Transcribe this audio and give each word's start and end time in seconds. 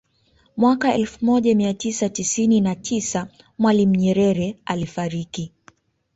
Mwaka 0.57 0.93
elfu 0.93 1.25
moja 1.25 1.55
mia 1.55 1.73
tisa 1.73 2.09
tisini 2.09 2.61
na 2.61 2.75
tisa 2.75 3.27
Mwalimu 3.57 3.95
Nyerere 3.95 4.59
alifariki 4.65 5.53